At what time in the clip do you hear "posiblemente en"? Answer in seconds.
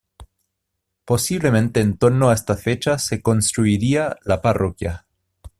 1.05-1.95